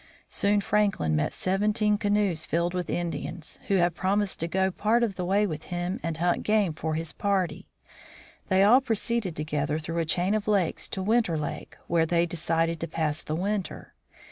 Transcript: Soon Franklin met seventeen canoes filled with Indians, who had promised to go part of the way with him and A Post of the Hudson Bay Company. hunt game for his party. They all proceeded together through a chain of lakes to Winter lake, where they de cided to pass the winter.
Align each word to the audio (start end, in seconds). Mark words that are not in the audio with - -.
Soon 0.29 0.61
Franklin 0.61 1.15
met 1.15 1.31
seventeen 1.31 1.95
canoes 1.99 2.47
filled 2.47 2.73
with 2.73 2.89
Indians, 2.89 3.59
who 3.67 3.75
had 3.75 3.93
promised 3.93 4.39
to 4.39 4.47
go 4.47 4.71
part 4.71 5.03
of 5.03 5.13
the 5.13 5.23
way 5.23 5.45
with 5.45 5.65
him 5.65 5.99
and 6.01 6.17
A 6.17 6.17
Post 6.17 6.17
of 6.17 6.17
the 6.17 6.17
Hudson 6.17 6.17
Bay 6.17 6.25
Company. 6.25 6.25
hunt 6.25 6.45
game 6.47 6.73
for 6.81 6.93
his 6.95 7.13
party. 7.13 7.67
They 8.49 8.63
all 8.63 8.81
proceeded 8.81 9.35
together 9.35 9.77
through 9.77 9.99
a 9.99 10.05
chain 10.05 10.33
of 10.33 10.47
lakes 10.47 10.89
to 10.89 11.03
Winter 11.03 11.37
lake, 11.37 11.77
where 11.85 12.07
they 12.07 12.25
de 12.25 12.35
cided 12.35 12.79
to 12.79 12.87
pass 12.87 13.21
the 13.21 13.35
winter. 13.35 13.93